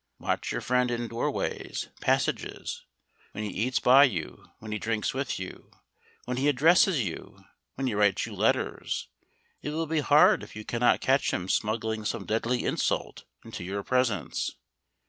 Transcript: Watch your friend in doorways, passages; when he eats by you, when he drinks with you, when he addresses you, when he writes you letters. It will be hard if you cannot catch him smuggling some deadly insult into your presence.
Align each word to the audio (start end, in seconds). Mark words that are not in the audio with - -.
Watch 0.17 0.51
your 0.51 0.61
friend 0.61 0.89
in 0.89 1.07
doorways, 1.09 1.89
passages; 2.01 2.85
when 3.33 3.43
he 3.43 3.51
eats 3.51 3.79
by 3.79 4.05
you, 4.05 4.49
when 4.57 4.71
he 4.71 4.79
drinks 4.79 5.13
with 5.13 5.37
you, 5.37 5.69
when 6.25 6.37
he 6.37 6.47
addresses 6.47 7.03
you, 7.05 7.45
when 7.75 7.85
he 7.85 7.93
writes 7.93 8.25
you 8.25 8.33
letters. 8.33 9.09
It 9.61 9.69
will 9.69 9.85
be 9.85 9.99
hard 9.99 10.41
if 10.41 10.55
you 10.55 10.65
cannot 10.65 11.01
catch 11.01 11.31
him 11.31 11.47
smuggling 11.47 12.03
some 12.03 12.25
deadly 12.25 12.65
insult 12.65 13.25
into 13.45 13.63
your 13.63 13.83
presence. 13.83 14.55